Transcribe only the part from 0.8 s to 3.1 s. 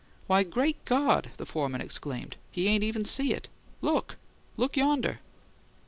God!" the foreman exclaimed. "He ain't even